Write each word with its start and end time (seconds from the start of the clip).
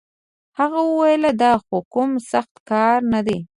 هغه 0.59 0.79
وويل 0.89 1.23
دا 1.41 1.51
خو 1.63 1.77
کوم 1.93 2.09
سخت 2.31 2.53
کار 2.69 2.97
نه 3.13 3.19
دی. 3.27 3.37